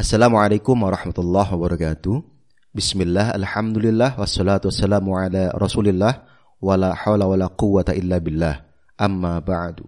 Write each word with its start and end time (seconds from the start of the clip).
Assalamualaikum 0.00 0.80
warahmatullahi 0.80 1.52
wabarakatuh. 1.52 2.24
Bismillah, 2.72 3.36
alhamdulillah, 3.36 4.16
wassalatu 4.16 4.72
wassalamu 4.72 5.12
ala 5.12 5.52
rasulillah, 5.52 6.24
wala 6.56 6.96
hawla 6.96 7.28
wala 7.28 7.52
quwata 7.52 7.92
illa 7.92 8.16
billah. 8.16 8.64
Amma 8.96 9.36
ba'du. 9.44 9.84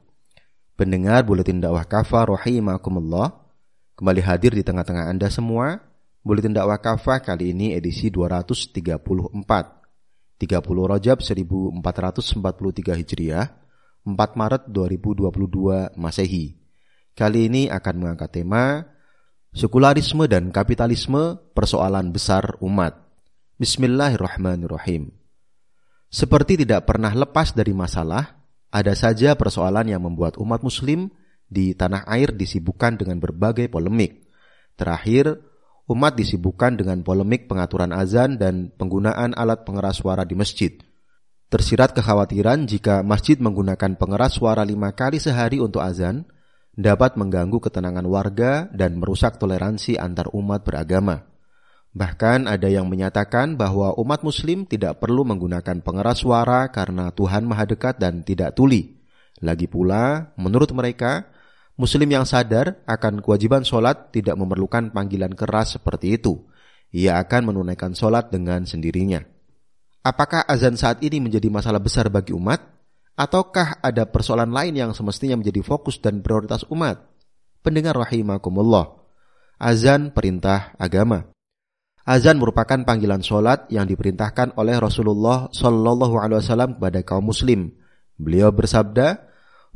Pendengar 0.77 1.25
Buletin 1.25 1.65
Dakwah 1.65 1.89
Kafah 1.89 2.29
rahimakumullah. 2.29 3.41
Kembali 3.97 4.21
hadir 4.21 4.53
di 4.53 4.61
tengah-tengah 4.61 5.09
Anda 5.09 5.33
semua. 5.33 5.81
Buletin 6.21 6.53
Dakwah 6.53 6.77
Kafah 6.77 7.25
kali 7.25 7.57
ini 7.57 7.73
edisi 7.73 8.13
234. 8.13 9.01
30 9.01 10.93
Rajab 10.93 11.25
1443 11.25 13.01
Hijriah, 13.01 13.49
4 14.05 14.13
Maret 14.13 14.69
2022 14.69 15.97
Masehi. 15.97 16.61
Kali 17.17 17.49
ini 17.49 17.73
akan 17.73 17.95
mengangkat 17.97 18.45
tema 18.45 18.92
Sekularisme 19.53 20.33
dan 20.33 20.49
kapitalisme 20.49 21.37
persoalan 21.53 22.09
besar 22.09 22.57
umat. 22.65 22.97
Bismillahirrahmanirrahim. 23.61 25.13
Seperti 26.09 26.65
tidak 26.65 26.89
pernah 26.89 27.13
lepas 27.13 27.53
dari 27.53 27.77
masalah, 27.77 28.49
ada 28.73 28.97
saja 28.97 29.37
persoalan 29.37 29.93
yang 29.93 30.09
membuat 30.09 30.41
umat 30.41 30.65
muslim 30.65 31.13
di 31.53 31.77
tanah 31.77 32.09
air 32.09 32.33
disibukkan 32.33 32.97
dengan 32.97 33.21
berbagai 33.21 33.69
polemik. 33.69 34.25
Terakhir, 34.73 35.37
umat 35.85 36.17
disibukkan 36.17 36.81
dengan 36.81 37.05
polemik 37.05 37.45
pengaturan 37.45 37.93
azan 37.93 38.41
dan 38.41 38.73
penggunaan 38.81 39.37
alat 39.37 39.69
pengeras 39.69 40.01
suara 40.01 40.25
di 40.25 40.33
masjid. 40.33 40.73
Tersirat 41.53 41.93
kekhawatiran 41.93 42.65
jika 42.65 43.05
masjid 43.05 43.37
menggunakan 43.37 44.01
pengeras 44.01 44.41
suara 44.41 44.65
lima 44.65 44.97
kali 44.97 45.21
sehari 45.21 45.61
untuk 45.61 45.85
azan, 45.85 46.25
dapat 46.73 47.21
mengganggu 47.21 47.61
ketenangan 47.61 48.07
warga 48.09 48.67
dan 48.73 48.97
merusak 48.97 49.37
toleransi 49.37 50.01
antar 50.01 50.33
umat 50.33 50.65
beragama. 50.65 51.29
Bahkan 51.93 52.49
ada 52.49 52.73
yang 52.73 52.89
menyatakan 52.89 53.61
bahwa 53.61 53.93
umat 54.01 54.25
muslim 54.25 54.65
tidak 54.65 54.97
perlu 54.97 55.29
menggunakan 55.29 55.85
pengeras 55.85 56.25
suara 56.25 56.73
karena 56.73 57.13
Tuhan 57.13 57.45
Maha 57.45 57.69
Dekat 57.69 58.01
dan 58.01 58.25
tidak 58.25 58.57
tuli. 58.57 58.97
Lagi 59.45 59.69
pula, 59.69 60.33
menurut 60.41 60.73
mereka, 60.73 61.29
muslim 61.77 62.09
yang 62.09 62.25
sadar 62.25 62.81
akan 62.89 63.21
kewajiban 63.21 63.61
sholat 63.61 64.09
tidak 64.09 64.41
memerlukan 64.41 64.89
panggilan 64.89 65.37
keras 65.37 65.77
seperti 65.77 66.17
itu. 66.17 66.49
Ia 66.97 67.21
akan 67.21 67.53
menunaikan 67.53 67.93
sholat 67.93 68.33
dengan 68.33 68.65
sendirinya. 68.65 69.21
Apakah 70.01 70.49
azan 70.49 70.81
saat 70.81 71.05
ini 71.05 71.21
menjadi 71.21 71.53
masalah 71.53 71.79
besar 71.79 72.09
bagi 72.09 72.33
umat? 72.33 72.82
Ataukah 73.13 73.85
ada 73.85 74.09
persoalan 74.09 74.49
lain 74.49 74.73
yang 74.73 74.91
semestinya 74.97 75.37
menjadi 75.37 75.61
fokus 75.61 76.01
dan 76.01 76.25
prioritas 76.25 76.65
umat? 76.73 77.13
Pendengar 77.61 77.93
rahimakumullah. 77.95 79.05
Azan 79.61 80.11
perintah 80.17 80.73
agama. 80.81 81.29
Azan 82.03 82.41
merupakan 82.41 82.83
panggilan 82.83 83.23
sholat 83.23 83.71
yang 83.71 83.87
diperintahkan 83.87 84.59
oleh 84.59 84.75
Rasulullah 84.75 85.47
Shallallahu 85.55 86.19
Alaihi 86.19 86.43
Wasallam 86.43 86.71
kepada 86.81 86.99
kaum 87.07 87.31
Muslim. 87.31 87.71
Beliau 88.19 88.51
bersabda, 88.51 89.23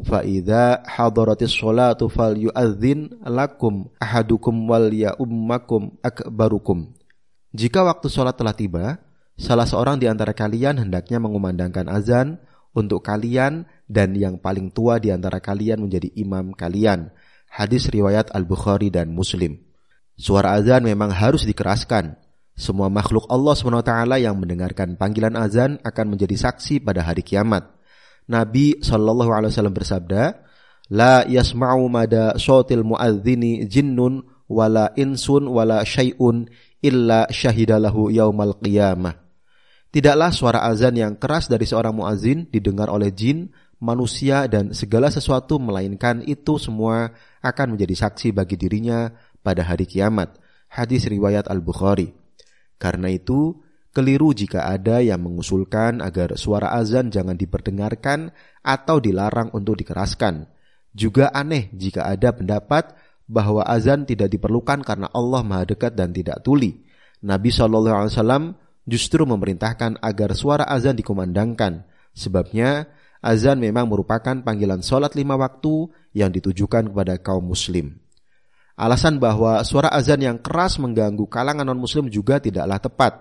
"Faida 0.02 0.82
hadaratis 0.82 1.54
sholatu 1.54 2.10
fal 2.10 2.34
yu'adzin 2.34 3.22
lakum 3.22 3.94
ahadukum 4.02 4.66
wal 4.66 4.90
ya 4.90 5.14
ummakum 5.22 5.94
akbarukum." 6.02 6.90
Jika 7.54 7.86
waktu 7.86 8.10
sholat 8.10 8.34
telah 8.34 8.58
tiba, 8.58 8.98
salah 9.38 9.68
seorang 9.68 10.02
di 10.02 10.10
antara 10.10 10.34
kalian 10.34 10.82
hendaknya 10.82 11.22
mengumandangkan 11.22 11.86
azan 11.86 12.42
untuk 12.76 13.00
kalian 13.00 13.64
dan 13.88 14.12
yang 14.12 14.36
paling 14.36 14.68
tua 14.68 15.00
di 15.00 15.08
antara 15.08 15.40
kalian 15.40 15.88
menjadi 15.88 16.12
imam 16.12 16.52
kalian. 16.52 17.08
Hadis 17.48 17.88
riwayat 17.88 18.28
Al-Bukhari 18.36 18.92
dan 18.92 19.16
Muslim. 19.16 19.56
Suara 20.12 20.52
azan 20.60 20.84
memang 20.84 21.08
harus 21.08 21.48
dikeraskan. 21.48 22.20
Semua 22.56 22.88
makhluk 22.88 23.24
Allah 23.28 23.52
SWT 23.52 23.92
yang 24.20 24.36
mendengarkan 24.36 24.96
panggilan 24.96 25.36
azan 25.36 25.80
akan 25.80 26.06
menjadi 26.16 26.36
saksi 26.36 26.84
pada 26.84 27.04
hari 27.04 27.24
kiamat. 27.24 27.68
Nabi 28.28 28.80
Shallallahu 28.80 29.32
Alaihi 29.32 29.52
Wasallam 29.52 29.76
bersabda, 29.76 30.22
La 30.92 31.26
yasma'u 31.26 31.84
mada 31.90 32.38
sotil 32.38 32.86
muadzini 32.86 33.66
jinnun 33.66 34.22
wala 34.46 34.94
insun 34.94 35.50
wala 35.50 35.82
syai'un 35.82 36.46
illa 36.80 37.26
syahidalahu 37.26 38.14
yaumal 38.14 38.54
qiyamah. 38.62 39.25
Tidaklah 39.96 40.28
suara 40.28 40.60
azan 40.68 40.92
yang 41.00 41.16
keras 41.16 41.48
dari 41.48 41.64
seorang 41.64 41.96
muazin 41.96 42.44
didengar 42.52 42.92
oleh 42.92 43.08
jin, 43.16 43.48
manusia, 43.80 44.44
dan 44.44 44.76
segala 44.76 45.08
sesuatu 45.08 45.56
melainkan 45.56 46.20
itu 46.20 46.60
semua 46.60 47.16
akan 47.40 47.72
menjadi 47.72 48.04
saksi 48.04 48.36
bagi 48.36 48.60
dirinya 48.60 49.08
pada 49.40 49.64
hari 49.64 49.88
kiamat. 49.88 50.36
Hadis 50.68 51.08
riwayat 51.08 51.48
Al-Bukhari. 51.48 52.12
Karena 52.76 53.08
itu, 53.08 53.56
keliru 53.96 54.36
jika 54.36 54.68
ada 54.68 55.00
yang 55.00 55.24
mengusulkan 55.24 56.04
agar 56.04 56.36
suara 56.36 56.76
azan 56.76 57.08
jangan 57.08 57.40
diperdengarkan 57.40 58.36
atau 58.60 59.00
dilarang 59.00 59.48
untuk 59.56 59.80
dikeraskan. 59.80 60.44
Juga 60.92 61.32
aneh 61.32 61.72
jika 61.72 62.04
ada 62.04 62.36
pendapat 62.36 62.92
bahwa 63.24 63.64
azan 63.64 64.04
tidak 64.04 64.28
diperlukan 64.28 64.84
karena 64.84 65.08
Allah 65.16 65.40
Maha 65.40 65.72
Dekat 65.72 65.96
dan 65.96 66.12
tidak 66.12 66.44
tuli. 66.44 66.84
Nabi 67.24 67.48
Wasallam 67.48 68.65
justru 68.86 69.26
memerintahkan 69.26 69.98
agar 70.00 70.32
suara 70.32 70.64
azan 70.64 70.94
dikumandangkan. 70.96 71.84
Sebabnya, 72.16 72.88
azan 73.20 73.60
memang 73.60 73.90
merupakan 73.90 74.40
panggilan 74.40 74.80
sholat 74.80 75.12
lima 75.18 75.34
waktu 75.36 75.90
yang 76.16 76.32
ditujukan 76.32 76.94
kepada 76.94 77.18
kaum 77.20 77.44
muslim. 77.44 77.98
Alasan 78.78 79.20
bahwa 79.20 79.60
suara 79.66 79.90
azan 79.92 80.22
yang 80.22 80.38
keras 80.40 80.78
mengganggu 80.80 81.26
kalangan 81.28 81.64
non-muslim 81.64 82.08
juga 82.08 82.40
tidaklah 82.40 82.80
tepat. 82.80 83.12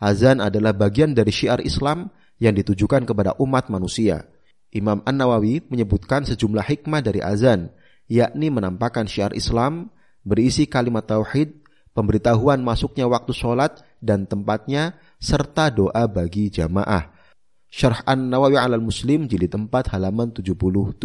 Azan 0.00 0.40
adalah 0.40 0.72
bagian 0.72 1.12
dari 1.12 1.32
syiar 1.32 1.60
Islam 1.60 2.08
yang 2.40 2.56
ditujukan 2.56 3.04
kepada 3.04 3.36
umat 3.36 3.68
manusia. 3.68 4.24
Imam 4.72 5.02
An-Nawawi 5.04 5.66
menyebutkan 5.68 6.24
sejumlah 6.24 6.62
hikmah 6.62 7.02
dari 7.02 7.20
azan, 7.20 7.74
yakni 8.08 8.48
menampakkan 8.48 9.08
syiar 9.08 9.34
Islam, 9.34 9.90
berisi 10.22 10.68
kalimat 10.68 11.08
tauhid, 11.08 11.60
pemberitahuan 11.92 12.62
masuknya 12.62 13.06
waktu 13.06 13.32
sholat 13.34 13.82
dan 14.00 14.24
tempatnya, 14.26 14.98
serta 15.20 15.68
doa 15.70 16.06
bagi 16.06 16.48
jamaah. 16.48 17.12
Syarh 17.70 18.02
An-Nawawi 18.02 18.58
alal 18.58 18.82
Muslim 18.82 19.30
jilid 19.30 19.54
4 19.54 19.70
halaman 19.94 20.34
77. 20.34 20.98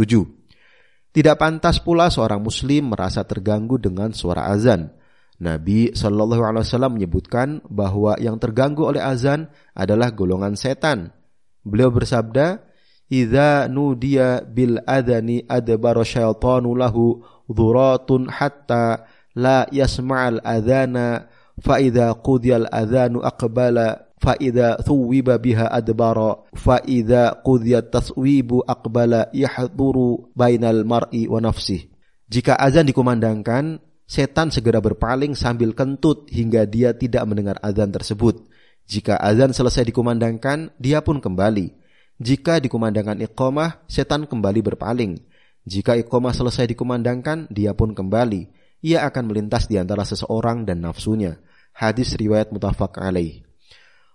Tidak 1.16 1.36
pantas 1.40 1.80
pula 1.80 2.12
seorang 2.12 2.44
muslim 2.44 2.92
merasa 2.92 3.24
terganggu 3.24 3.80
dengan 3.80 4.12
suara 4.12 4.52
azan. 4.52 4.92
Nabi 5.40 5.96
Shallallahu 5.96 6.44
alaihi 6.44 6.68
wasallam 6.68 7.00
menyebutkan 7.00 7.64
bahwa 7.72 8.20
yang 8.20 8.36
terganggu 8.36 8.84
oleh 8.84 9.00
azan 9.00 9.48
adalah 9.72 10.12
golongan 10.12 10.60
setan. 10.60 11.16
Beliau 11.64 11.88
bersabda, 11.88 12.68
"Idza 13.08 13.72
nudiya 13.72 14.44
bil 14.44 14.84
adani 14.84 15.40
adbara 15.48 16.04
syaitanu 16.04 16.76
lahu 16.76 17.24
dhuratun 17.48 18.28
hatta 18.28 19.08
la 19.36 19.68
yasma'al 19.70 20.40
adhana 20.42 21.28
fa 21.60 21.80
idza 21.80 22.16
qudiyal 22.16 22.72
adhanu 22.72 23.20
aqbala 23.22 24.16
fa 24.16 24.34
idza 24.40 24.80
thuwiba 24.82 25.36
biha 25.38 25.68
adbara 25.70 26.40
fa 26.56 26.80
idza 26.88 27.36
qudiyat 27.44 27.92
taswibu 27.92 28.64
aqbala 28.64 29.28
yahduru 29.36 30.32
bainal 30.36 30.88
mar'i 30.88 31.28
wa 31.28 31.44
nafsih 31.44 31.92
jika 32.26 32.58
azan 32.58 32.90
dikumandangkan 32.90 33.78
setan 34.10 34.50
segera 34.50 34.82
berpaling 34.82 35.38
sambil 35.38 35.78
kentut 35.78 36.26
hingga 36.34 36.66
dia 36.66 36.94
tidak 36.98 37.22
mendengar 37.30 37.58
azan 37.62 37.94
tersebut. 37.94 38.50
Jika 38.86 39.18
azan 39.18 39.54
selesai 39.54 39.90
dikumandangkan 39.90 40.74
dia 40.82 41.02
pun 41.06 41.22
kembali. 41.22 41.74
Jika 42.18 42.58
dikumandangkan 42.62 43.22
iqamah 43.30 43.86
setan 43.86 44.26
kembali 44.26 44.62
berpaling. 44.62 45.22
Jika 45.66 45.98
iqamah 46.02 46.34
selesai 46.34 46.70
dikumandangkan 46.74 47.50
dia 47.54 47.74
pun 47.78 47.94
kembali 47.94 48.65
ia 48.86 49.02
akan 49.10 49.34
melintas 49.34 49.66
di 49.66 49.82
antara 49.82 50.06
seseorang 50.06 50.62
dan 50.70 50.86
nafsunya. 50.86 51.42
Hadis 51.74 52.14
riwayat 52.14 52.54
mutafak 52.54 53.02
alaih. 53.02 53.42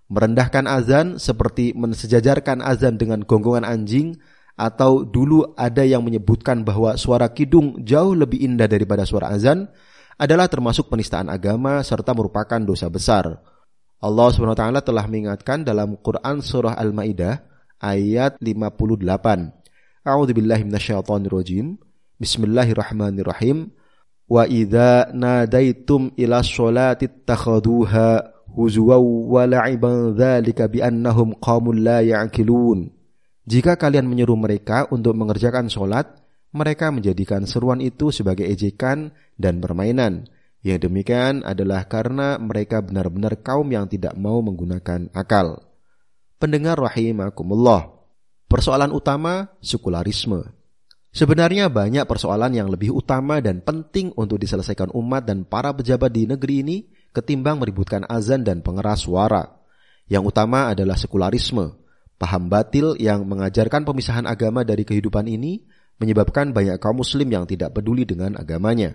Merendahkan 0.06 0.70
azan 0.70 1.18
seperti 1.18 1.74
mensejajarkan 1.74 2.62
azan 2.62 2.94
dengan 2.94 3.26
gonggongan 3.26 3.66
anjing 3.66 4.14
atau 4.54 5.02
dulu 5.02 5.58
ada 5.58 5.82
yang 5.82 6.06
menyebutkan 6.06 6.62
bahwa 6.62 6.94
suara 6.94 7.26
kidung 7.34 7.82
jauh 7.82 8.14
lebih 8.14 8.38
indah 8.46 8.70
daripada 8.70 9.02
suara 9.02 9.34
azan 9.34 9.66
adalah 10.14 10.46
termasuk 10.46 10.86
penistaan 10.86 11.26
agama 11.26 11.82
serta 11.82 12.14
merupakan 12.14 12.62
dosa 12.62 12.86
besar. 12.86 13.42
Allah 14.00 14.28
SWT 14.32 14.64
telah 14.86 15.04
mengingatkan 15.10 15.66
dalam 15.66 15.98
Quran 16.00 16.40
surah 16.40 16.78
Al-Maidah 16.78 17.42
ayat 17.82 18.38
58. 18.40 19.04
A'udzubillahi 20.06 20.62
minasyaitonirrajim. 20.64 21.76
Bismillahirrahmanirrahim 22.20 23.79
wa 24.30 24.46
idza 24.46 25.10
nadaitum 25.10 26.14
ila 26.14 26.38
sholati 26.40 27.10
takhaduha 27.26 28.22
huzwa 28.54 29.02
wa 29.02 29.42
la'iban 29.44 30.14
dzalika 30.14 30.70
bi 30.70 30.78
annahum 30.78 31.34
qaumul 31.42 31.82
la 31.82 32.06
ya'qilun 32.06 32.94
jika 33.50 33.74
kalian 33.74 34.06
menyuruh 34.06 34.38
mereka 34.38 34.86
untuk 34.94 35.18
mengerjakan 35.18 35.66
sholat 35.66 36.06
mereka 36.54 36.94
menjadikan 36.94 37.42
seruan 37.46 37.82
itu 37.82 38.14
sebagai 38.14 38.46
ejekan 38.46 39.10
dan 39.34 39.58
permainan 39.58 40.30
Yang 40.60 40.92
demikian 40.92 41.40
adalah 41.40 41.88
karena 41.88 42.36
mereka 42.36 42.84
benar-benar 42.84 43.40
kaum 43.40 43.64
yang 43.72 43.88
tidak 43.88 44.12
mau 44.12 44.44
menggunakan 44.44 45.08
akal. 45.16 45.64
Pendengar 46.36 46.76
rahimakumullah. 46.76 47.96
Persoalan 48.44 48.92
utama 48.92 49.56
sekularisme. 49.64 50.59
Sebenarnya 51.10 51.66
banyak 51.66 52.06
persoalan 52.06 52.54
yang 52.54 52.70
lebih 52.70 52.94
utama 52.94 53.42
dan 53.42 53.58
penting 53.58 54.14
untuk 54.14 54.38
diselesaikan 54.38 54.94
umat 54.94 55.26
dan 55.26 55.42
para 55.42 55.74
pejabat 55.74 56.14
di 56.14 56.30
negeri 56.30 56.62
ini 56.62 56.76
ketimbang 57.10 57.58
meributkan 57.58 58.06
azan 58.06 58.46
dan 58.46 58.62
pengeras 58.62 59.10
suara. 59.10 59.58
Yang 60.06 60.30
utama 60.30 60.70
adalah 60.70 60.94
sekularisme, 60.94 61.74
paham 62.14 62.46
batil 62.46 62.94
yang 62.98 63.26
mengajarkan 63.26 63.82
pemisahan 63.82 64.26
agama 64.26 64.62
dari 64.62 64.86
kehidupan 64.86 65.26
ini 65.26 65.66
menyebabkan 65.98 66.54
banyak 66.54 66.78
kaum 66.78 67.02
muslim 67.02 67.26
yang 67.26 67.44
tidak 67.44 67.74
peduli 67.74 68.06
dengan 68.06 68.38
agamanya. 68.38 68.94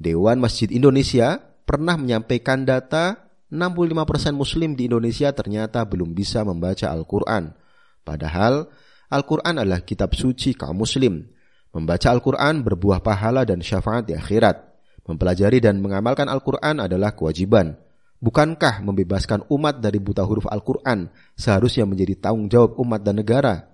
Dewan 0.00 0.40
Masjid 0.40 0.70
Indonesia 0.70 1.42
pernah 1.66 1.98
menyampaikan 1.98 2.62
data 2.62 3.28
65% 3.50 4.32
muslim 4.32 4.78
di 4.78 4.86
Indonesia 4.86 5.34
ternyata 5.34 5.82
belum 5.82 6.14
bisa 6.14 6.46
membaca 6.46 6.86
Al-Quran. 6.88 7.52
Padahal 8.06 8.70
Al-Quran 9.10 9.58
adalah 9.60 9.82
kitab 9.82 10.14
suci 10.14 10.54
kaum 10.54 10.78
muslim. 10.78 11.26
Membaca 11.70 12.10
Al-Quran 12.10 12.66
berbuah 12.66 12.98
pahala 12.98 13.46
dan 13.46 13.62
syafaat 13.62 14.10
di 14.10 14.18
akhirat. 14.18 14.58
Mempelajari 15.06 15.62
dan 15.62 15.78
mengamalkan 15.78 16.26
Al-Quran 16.26 16.82
adalah 16.82 17.14
kewajiban. 17.14 17.78
Bukankah 18.20 18.84
membebaskan 18.84 19.48
umat 19.48 19.80
dari 19.80 19.96
buta 19.96 20.20
huruf 20.26 20.44
Al-Quran 20.50 21.08
seharusnya 21.38 21.88
menjadi 21.88 22.20
tanggung 22.20 22.52
jawab 22.52 22.76
umat 22.76 23.00
dan 23.00 23.16
negara? 23.16 23.70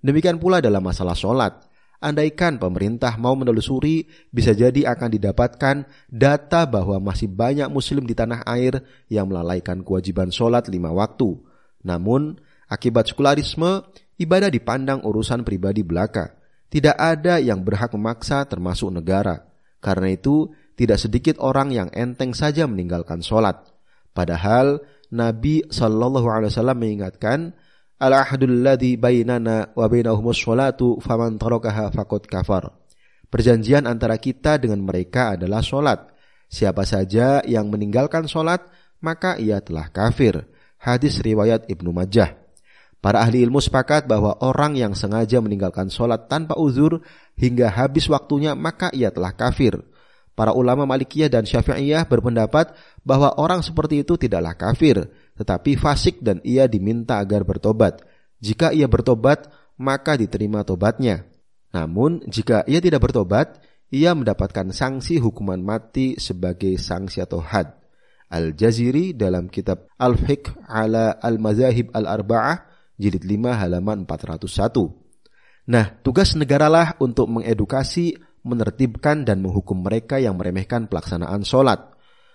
Demikian 0.00 0.40
pula 0.40 0.64
dalam 0.64 0.80
masalah 0.80 1.12
sholat. 1.12 1.68
Andaikan 2.00 2.56
pemerintah 2.56 3.20
mau 3.20 3.36
menelusuri, 3.36 4.08
bisa 4.32 4.56
jadi 4.56 4.88
akan 4.88 5.20
didapatkan 5.20 5.76
data 6.08 6.64
bahwa 6.64 6.96
masih 7.12 7.28
banyak 7.28 7.68
muslim 7.68 8.08
di 8.08 8.16
tanah 8.16 8.40
air 8.48 8.80
yang 9.12 9.28
melalaikan 9.28 9.84
kewajiban 9.84 10.32
sholat 10.32 10.64
lima 10.72 10.88
waktu. 10.96 11.36
Namun, 11.84 12.40
akibat 12.72 13.12
sekularisme, 13.12 13.84
ibadah 14.16 14.48
dipandang 14.48 15.04
urusan 15.04 15.44
pribadi 15.44 15.84
belaka. 15.84 16.39
Tidak 16.70 16.94
ada 16.94 17.42
yang 17.42 17.66
berhak 17.66 17.90
memaksa 17.98 18.46
termasuk 18.46 18.94
negara. 18.94 19.42
Karena 19.82 20.14
itu, 20.14 20.54
tidak 20.78 21.02
sedikit 21.02 21.36
orang 21.42 21.74
yang 21.74 21.88
enteng 21.90 22.30
saja 22.30 22.64
meninggalkan 22.70 23.20
sholat. 23.20 23.66
Padahal 24.14 24.78
Nabi 25.10 25.66
Shallallahu 25.66 26.26
Alaihi 26.30 26.50
Wasallam 26.54 26.78
mengingatkan, 26.78 27.40
Al-ahdul 28.00 28.64
ladhi 28.64 28.96
bainana 28.96 29.76
wa 29.76 29.84
bainahumus 29.84 30.40
sholatu 30.40 30.96
faman 31.04 31.36
tarakaha 31.36 31.92
faqad 31.92 32.24
kafar. 32.24 32.72
Perjanjian 33.28 33.84
antara 33.84 34.16
kita 34.16 34.56
dengan 34.56 34.80
mereka 34.80 35.36
adalah 35.36 35.60
solat. 35.60 36.08
Siapa 36.48 36.82
saja 36.82 37.44
yang 37.44 37.68
meninggalkan 37.68 38.24
solat, 38.24 38.64
maka 39.04 39.36
ia 39.36 39.60
telah 39.60 39.92
kafir. 39.92 40.48
Hadis 40.80 41.20
riwayat 41.20 41.68
Ibnu 41.68 41.92
Majah. 41.92 42.40
Para 43.00 43.24
ahli 43.24 43.40
ilmu 43.40 43.64
sepakat 43.64 44.04
bahwa 44.04 44.36
orang 44.44 44.76
yang 44.76 44.92
sengaja 44.92 45.40
meninggalkan 45.40 45.88
solat 45.88 46.28
tanpa 46.28 46.60
uzur 46.60 47.00
hingga 47.32 47.72
habis 47.72 48.04
waktunya, 48.12 48.52
maka 48.52 48.92
ia 48.92 49.08
telah 49.08 49.32
kafir. 49.32 49.80
Para 50.36 50.52
ulama 50.52 50.84
Malikiyah 50.84 51.32
dan 51.32 51.48
Syafi'iyah 51.48 52.04
berpendapat 52.04 52.76
bahwa 53.00 53.32
orang 53.40 53.64
seperti 53.64 54.04
itu 54.04 54.20
tidaklah 54.20 54.52
kafir, 54.52 55.08
tetapi 55.36 55.80
fasik 55.80 56.20
dan 56.20 56.44
ia 56.44 56.68
diminta 56.68 57.16
agar 57.16 57.44
bertobat. 57.44 58.04
Jika 58.40 58.72
ia 58.72 58.84
bertobat, 58.84 59.48
maka 59.80 60.20
diterima 60.20 60.60
tobatnya. 60.60 61.24
Namun, 61.72 62.20
jika 62.28 62.68
ia 62.68 62.84
tidak 62.84 63.04
bertobat, 63.04 63.64
ia 63.88 64.12
mendapatkan 64.12 64.70
sanksi 64.76 65.16
hukuman 65.16 65.60
mati 65.60 66.20
sebagai 66.20 66.76
sanksi 66.76 67.24
atau 67.24 67.40
had. 67.40 67.80
Al-Jaziri 68.30 69.16
dalam 69.16 69.50
kitab 69.50 69.90
Al-Fiqh 69.98 70.54
ala 70.68 71.18
Al-Mazahib 71.18 71.90
Al-Arba'ah 71.90 72.69
jilid 73.00 73.24
5 73.24 73.56
halaman 73.56 74.04
401. 74.04 75.00
Nah, 75.72 75.86
tugas 76.04 76.36
negaralah 76.36 77.00
untuk 77.00 77.32
mengedukasi, 77.32 78.20
menertibkan 78.44 79.24
dan 79.24 79.40
menghukum 79.40 79.80
mereka 79.80 80.20
yang 80.20 80.36
meremehkan 80.36 80.84
pelaksanaan 80.84 81.40
sholat. 81.40 81.80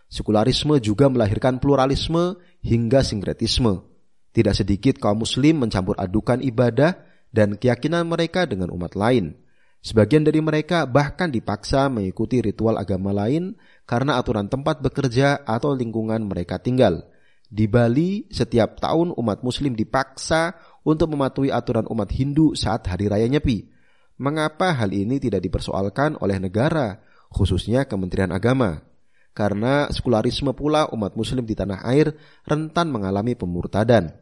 Sekularisme 0.10 0.78
juga 0.82 1.10
melahirkan 1.10 1.62
pluralisme 1.62 2.42
hingga 2.66 3.06
sinkretisme. 3.06 3.86
Tidak 4.34 4.54
sedikit 4.58 4.98
kaum 4.98 5.22
muslim 5.22 5.66
mencampur 5.66 5.98
adukan 5.98 6.42
ibadah 6.42 6.98
dan 7.32 7.56
keyakinan 7.56 8.06
mereka 8.06 8.44
dengan 8.50 8.70
umat 8.74 8.94
lain. 8.94 9.38
Sebagian 9.86 10.26
dari 10.26 10.42
mereka 10.42 10.90
bahkan 10.90 11.30
dipaksa 11.30 11.94
mengikuti 11.94 12.42
ritual 12.42 12.82
agama 12.82 13.14
lain 13.14 13.54
karena 13.86 14.18
aturan 14.18 14.50
tempat 14.50 14.82
bekerja 14.82 15.46
atau 15.46 15.78
lingkungan 15.78 16.26
mereka 16.26 16.58
tinggal. 16.58 17.06
Di 17.48 17.70
Bali, 17.70 18.26
setiap 18.34 18.82
tahun 18.82 19.14
umat 19.16 19.46
muslim 19.46 19.78
dipaksa 19.78 20.58
untuk 20.82 21.14
mematuhi 21.14 21.54
aturan 21.54 21.86
umat 21.90 22.10
Hindu 22.14 22.58
saat 22.58 22.86
hari 22.90 23.10
raya 23.10 23.30
Nyepi. 23.30 23.70
Mengapa 24.18 24.72
hal 24.74 24.96
ini 24.96 25.20
tidak 25.20 25.44
dipersoalkan 25.44 26.18
oleh 26.24 26.40
negara, 26.40 27.04
khususnya 27.30 27.86
Kementerian 27.86 28.32
Agama? 28.32 28.82
karena 29.36 29.92
sekularisme 29.92 30.56
pula 30.56 30.88
umat 30.96 31.20
muslim 31.20 31.44
di 31.44 31.54
tanah 31.54 31.84
air 31.92 32.16
rentan 32.48 32.88
mengalami 32.88 33.36
pemurtadan. 33.36 34.16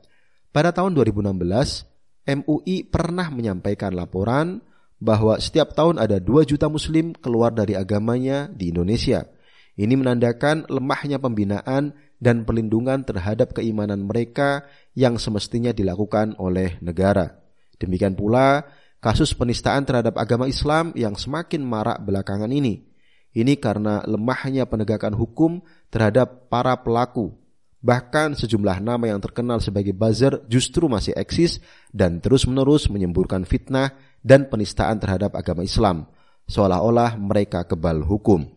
Pada 0.49 0.73
tahun 0.73 0.97
2016, 0.97 1.85
MUI 2.25 2.89
pernah 2.89 3.29
menyampaikan 3.29 3.93
laporan 3.93 4.65
bahwa 4.97 5.37
setiap 5.37 5.77
tahun 5.77 6.01
ada 6.01 6.17
2 6.17 6.49
juta 6.49 6.65
muslim 6.65 7.13
keluar 7.13 7.53
dari 7.53 7.77
agamanya 7.77 8.49
di 8.49 8.73
Indonesia. 8.73 9.29
Ini 9.77 9.93
menandakan 9.93 10.69
lemahnya 10.69 11.21
pembinaan 11.21 11.93
dan 12.23 12.47
perlindungan 12.47 13.03
terhadap 13.03 13.51
keimanan 13.51 14.07
mereka 14.07 14.63
yang 14.95 15.19
semestinya 15.19 15.75
dilakukan 15.75 16.39
oleh 16.39 16.79
negara. 16.79 17.43
Demikian 17.75 18.15
pula 18.15 18.63
kasus 19.03 19.35
penistaan 19.35 19.83
terhadap 19.83 20.15
agama 20.15 20.47
Islam 20.47 20.95
yang 20.95 21.19
semakin 21.19 21.59
marak 21.59 21.99
belakangan 22.07 22.47
ini. 22.47 22.87
Ini 23.35 23.59
karena 23.59 23.99
lemahnya 24.07 24.63
penegakan 24.71 25.19
hukum 25.19 25.59
terhadap 25.91 26.47
para 26.47 26.79
pelaku. 26.79 27.35
Bahkan 27.83 28.39
sejumlah 28.39 28.79
nama 28.79 29.11
yang 29.11 29.19
terkenal 29.19 29.59
sebagai 29.59 29.91
buzzer 29.91 30.39
justru 30.47 30.87
masih 30.87 31.11
eksis 31.19 31.59
dan 31.91 32.23
terus-menerus 32.23 32.87
menyemburkan 32.87 33.43
fitnah 33.43 33.91
dan 34.23 34.47
penistaan 34.47 35.03
terhadap 35.03 35.35
agama 35.35 35.67
Islam, 35.67 36.07
seolah-olah 36.47 37.19
mereka 37.19 37.67
kebal 37.67 38.07
hukum. 38.07 38.47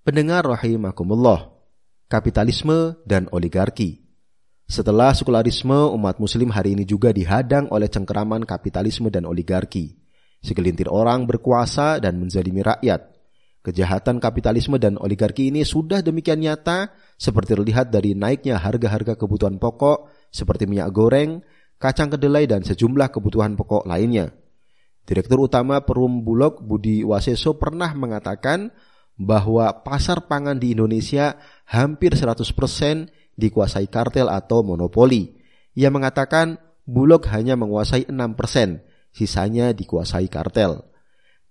Pendengar 0.00 0.48
rahimakumullah, 0.48 1.53
kapitalisme 2.14 3.02
dan 3.02 3.26
oligarki. 3.34 4.06
Setelah 4.70 5.10
sekularisme, 5.10 5.90
umat 5.98 6.22
muslim 6.22 6.54
hari 6.54 6.78
ini 6.78 6.86
juga 6.86 7.10
dihadang 7.10 7.66
oleh 7.74 7.90
cengkeraman 7.90 8.46
kapitalisme 8.46 9.10
dan 9.10 9.26
oligarki. 9.26 9.98
Segelintir 10.38 10.86
orang 10.86 11.26
berkuasa 11.26 11.98
dan 11.98 12.22
menzalimi 12.22 12.62
rakyat. 12.62 13.10
Kejahatan 13.66 14.22
kapitalisme 14.22 14.78
dan 14.78 14.94
oligarki 15.02 15.50
ini 15.50 15.66
sudah 15.66 16.06
demikian 16.06 16.38
nyata 16.38 16.94
seperti 17.18 17.58
terlihat 17.58 17.90
dari 17.90 18.14
naiknya 18.14 18.62
harga-harga 18.62 19.18
kebutuhan 19.18 19.58
pokok 19.58 20.06
seperti 20.30 20.70
minyak 20.70 20.94
goreng, 20.94 21.42
kacang 21.82 22.14
kedelai 22.14 22.46
dan 22.46 22.62
sejumlah 22.62 23.10
kebutuhan 23.10 23.58
pokok 23.58 23.90
lainnya. 23.90 24.30
Direktur 25.02 25.50
Utama 25.50 25.82
Perum 25.82 26.22
Bulog 26.22 26.62
Budi 26.62 27.02
Waseso 27.02 27.58
pernah 27.58 27.90
mengatakan 27.96 28.70
bahwa 29.14 29.70
pasar 29.86 30.26
pangan 30.26 30.58
di 30.58 30.74
Indonesia 30.74 31.38
hampir 31.70 32.18
100% 32.18 32.44
dikuasai 33.38 33.86
kartel 33.86 34.30
atau 34.30 34.66
monopoli. 34.66 35.38
Ia 35.74 35.90
mengatakan 35.90 36.58
Bulog 36.84 37.24
hanya 37.32 37.56
menguasai 37.56 38.12
6%, 38.12 38.84
sisanya 39.08 39.72
dikuasai 39.72 40.28
kartel. 40.28 40.84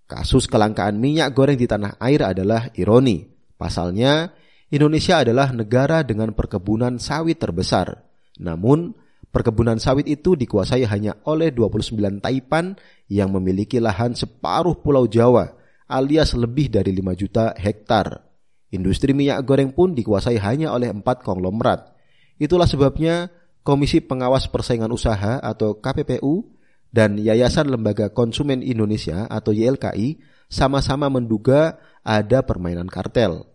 Kasus 0.05 0.45
kelangkaan 0.45 1.01
minyak 1.01 1.33
goreng 1.33 1.57
di 1.57 1.65
tanah 1.65 1.97
air 1.97 2.21
adalah 2.21 2.69
ironi. 2.77 3.25
Pasalnya, 3.57 4.29
Indonesia 4.69 5.25
adalah 5.25 5.49
negara 5.49 6.05
dengan 6.05 6.37
perkebunan 6.37 7.01
sawit 7.01 7.41
terbesar. 7.41 8.05
Namun, 8.37 8.93
perkebunan 9.33 9.81
sawit 9.81 10.05
itu 10.05 10.37
dikuasai 10.37 10.85
hanya 10.85 11.17
oleh 11.25 11.49
29 11.49 12.21
taipan 12.21 12.77
yang 13.09 13.33
memiliki 13.33 13.81
lahan 13.81 14.13
separuh 14.13 14.77
pulau 14.77 15.09
Jawa 15.09 15.62
alias 15.87 16.35
lebih 16.37 16.71
dari 16.71 16.91
5 16.95 17.19
juta 17.19 17.53
hektar. 17.55 18.23
Industri 18.73 19.13
minyak 19.13 19.45
goreng 19.45 19.69
pun 19.69 19.93
dikuasai 19.93 20.41
hanya 20.41 20.73
oleh 20.73 20.89
empat 20.89 21.21
konglomerat. 21.21 21.93
Itulah 22.41 22.65
sebabnya 22.65 23.29
Komisi 23.63 24.03
Pengawas 24.03 24.49
Persaingan 24.49 24.91
Usaha 24.91 25.39
atau 25.39 25.79
KPPU 25.79 26.43
dan 26.91 27.15
Yayasan 27.15 27.71
Lembaga 27.71 28.11
Konsumen 28.11 28.59
Indonesia 28.59 29.29
atau 29.29 29.55
YLKI 29.55 30.19
sama-sama 30.51 31.07
menduga 31.07 31.79
ada 32.03 32.43
permainan 32.43 32.91
kartel. 32.91 33.47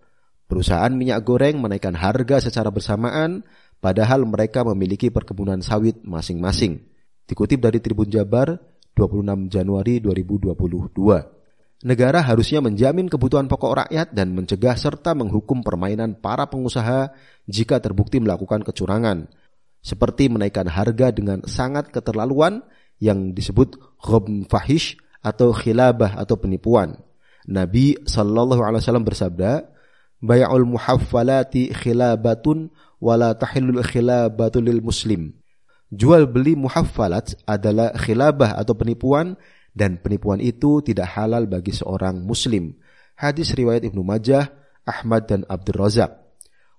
Perusahaan 0.48 0.90
minyak 0.90 1.28
goreng 1.28 1.60
menaikkan 1.60 1.92
harga 1.92 2.40
secara 2.40 2.72
bersamaan 2.72 3.44
padahal 3.84 4.24
mereka 4.24 4.64
memiliki 4.64 5.12
perkebunan 5.12 5.60
sawit 5.60 6.00
masing-masing. 6.08 6.88
Dikutip 7.28 7.60
dari 7.60 7.84
Tribun 7.84 8.08
Jabar 8.08 8.56
26 8.96 9.52
Januari 9.52 10.00
2022. 10.00 11.37
Negara 11.82 12.18
harusnya 12.22 12.58
menjamin 12.58 13.06
kebutuhan 13.06 13.46
pokok 13.46 13.86
rakyat 13.86 14.10
dan 14.10 14.34
mencegah 14.34 14.74
serta 14.74 15.14
menghukum 15.14 15.62
permainan 15.62 16.18
para 16.18 16.46
pengusaha 16.50 17.14
jika 17.46 17.78
terbukti 17.78 18.18
melakukan 18.18 18.66
kecurangan, 18.66 19.30
seperti 19.78 20.26
menaikkan 20.26 20.66
harga 20.66 21.14
dengan 21.14 21.46
sangat 21.46 21.94
keterlaluan 21.94 22.66
yang 22.98 23.30
disebut 23.30 23.78
ghobn 24.02 24.46
fahish 24.50 24.98
atau 25.22 25.54
khilabah 25.54 26.18
atau 26.18 26.34
penipuan. 26.38 26.98
Nabi 27.48 27.96
Shallallahu 28.04 28.60
Alaihi 28.60 28.82
Wasallam 28.84 29.06
bersabda, 29.06 29.64
"Bay'ul 30.20 30.66
muhaffalati 30.66 31.72
khilabatun 31.72 32.68
wala 32.98 33.32
tahillul 33.38 33.80
khilabatu 33.86 34.58
lil 34.60 34.82
muslim." 34.82 35.38
Jual 35.88 36.28
beli 36.28 36.52
muhaffalat 36.52 37.40
adalah 37.48 37.96
khilabah 37.96 38.60
atau 38.60 38.76
penipuan 38.76 39.40
dan 39.78 40.02
penipuan 40.02 40.42
itu 40.42 40.82
tidak 40.82 41.14
halal 41.14 41.46
bagi 41.46 41.70
seorang 41.70 42.18
muslim. 42.18 42.74
Hadis 43.14 43.54
riwayat 43.54 43.86
Ibnu 43.86 44.02
Majah, 44.02 44.50
Ahmad 44.82 45.30
dan 45.30 45.46
Abdul 45.46 45.78
Razak. 45.78 46.10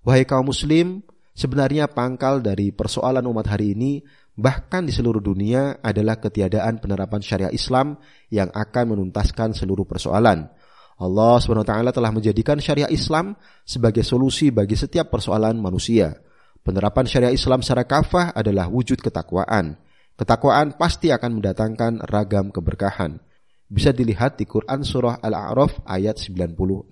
Wahai 0.03 0.27
kaum 0.27 0.51
muslim, 0.51 0.99
sebenarnya 1.31 1.87
pangkal 1.87 2.43
dari 2.43 2.75
persoalan 2.75 3.23
umat 3.23 3.47
hari 3.47 3.71
ini 3.71 4.03
bahkan 4.35 4.87
di 4.87 4.91
seluruh 4.91 5.19
dunia 5.19 5.79
adalah 5.79 6.19
ketiadaan 6.19 6.79
penerapan 6.79 7.19
syariah 7.23 7.51
Islam 7.51 7.99
yang 8.31 8.51
akan 8.51 8.95
menuntaskan 8.95 9.55
seluruh 9.55 9.87
persoalan. 9.87 10.47
Allah 10.99 11.35
SWT 11.39 11.95
telah 11.95 12.11
menjadikan 12.11 12.59
syariah 12.59 12.91
Islam 12.91 13.35
sebagai 13.63 14.03
solusi 14.03 14.51
bagi 14.51 14.75
setiap 14.75 15.07
persoalan 15.11 15.55
manusia. 15.55 16.11
Penerapan 16.59 17.07
syariah 17.07 17.35
Islam 17.35 17.63
secara 17.63 17.87
kafah 17.87 18.35
adalah 18.35 18.67
wujud 18.67 18.99
ketakwaan. 18.99 19.79
Ketakwaan 20.19 20.75
pasti 20.75 21.15
akan 21.15 21.39
mendatangkan 21.39 22.03
ragam 22.03 22.51
keberkahan. 22.51 23.23
Bisa 23.71 23.95
dilihat 23.95 24.35
di 24.35 24.43
Quran 24.43 24.83
Surah 24.83 25.23
Al-A'raf 25.23 25.79
ayat 25.87 26.19
96. 26.19 26.91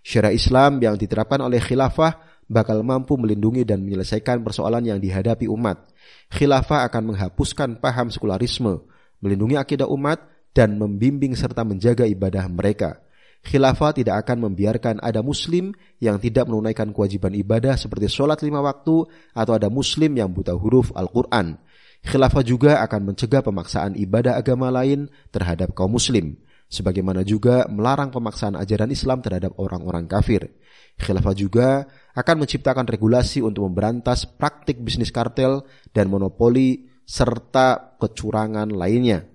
Syariah 0.00 0.32
Islam 0.32 0.80
yang 0.80 0.96
diterapkan 0.96 1.44
oleh 1.44 1.60
khilafah 1.60 2.16
bakal 2.48 2.80
mampu 2.80 3.20
melindungi 3.20 3.68
dan 3.68 3.84
menyelesaikan 3.84 4.40
persoalan 4.40 4.88
yang 4.88 4.96
dihadapi 4.96 5.52
umat. 5.52 5.84
Khilafah 6.32 6.88
akan 6.88 7.12
menghapuskan 7.12 7.76
paham 7.76 8.08
sekularisme, 8.08 8.88
melindungi 9.20 9.60
akidah 9.60 9.92
umat, 9.92 10.24
dan 10.56 10.80
membimbing 10.80 11.36
serta 11.36 11.60
menjaga 11.60 12.08
ibadah 12.08 12.48
mereka 12.48 13.04
khilafah 13.40 13.96
tidak 13.96 14.26
akan 14.26 14.50
membiarkan 14.50 15.00
ada 15.00 15.24
muslim 15.24 15.72
yang 15.96 16.20
tidak 16.20 16.44
menunaikan 16.48 16.92
kewajiban 16.92 17.32
ibadah 17.32 17.76
seperti 17.76 18.08
sholat 18.08 18.40
lima 18.44 18.60
waktu 18.60 19.08
atau 19.32 19.52
ada 19.56 19.72
muslim 19.72 20.12
yang 20.12 20.28
buta 20.28 20.52
huruf 20.52 20.92
Al-Quran. 20.92 21.56
Khilafah 22.00 22.44
juga 22.44 22.80
akan 22.80 23.12
mencegah 23.12 23.44
pemaksaan 23.44 23.92
ibadah 23.96 24.40
agama 24.40 24.72
lain 24.72 25.12
terhadap 25.28 25.76
kaum 25.76 25.92
muslim, 25.92 26.40
sebagaimana 26.72 27.20
juga 27.26 27.68
melarang 27.68 28.08
pemaksaan 28.08 28.56
ajaran 28.56 28.88
Islam 28.88 29.20
terhadap 29.20 29.52
orang-orang 29.60 30.08
kafir. 30.08 30.48
Khilafah 30.96 31.36
juga 31.36 31.84
akan 32.16 32.44
menciptakan 32.44 32.88
regulasi 32.88 33.44
untuk 33.44 33.68
memberantas 33.68 34.24
praktik 34.24 34.80
bisnis 34.80 35.12
kartel 35.12 35.64
dan 35.92 36.08
monopoli 36.08 36.88
serta 37.04 37.96
kecurangan 38.00 38.72
lainnya. 38.72 39.28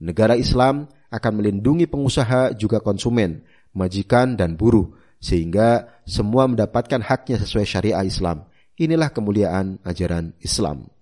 Negara 0.00 0.36
Islam 0.36 0.88
akan 1.12 1.32
melindungi 1.40 1.88
pengusaha 1.88 2.52
juga 2.56 2.80
konsumen, 2.80 3.44
majikan 3.72 4.36
dan 4.36 4.56
buruh 4.56 4.92
sehingga 5.20 6.00
semua 6.04 6.44
mendapatkan 6.46 7.00
haknya 7.00 7.40
sesuai 7.40 7.66
syariah 7.66 8.04
Islam. 8.04 8.44
Inilah 8.76 9.08
kemuliaan 9.08 9.80
ajaran 9.82 10.36
Islam. 10.44 10.95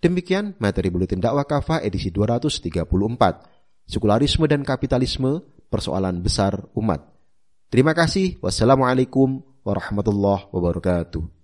Demikian 0.00 0.56
materi 0.56 0.88
buletin 0.88 1.20
dakwah 1.20 1.44
kafah 1.44 1.84
edisi 1.84 2.08
234. 2.08 2.88
Sekularisme 3.84 4.48
dan 4.48 4.64
kapitalisme 4.64 5.44
persoalan 5.68 6.24
besar 6.24 6.56
umat. 6.72 7.04
Terima 7.68 7.92
kasih. 7.92 8.40
Wassalamualaikum 8.40 9.44
warahmatullahi 9.60 10.48
wabarakatuh. 10.50 11.39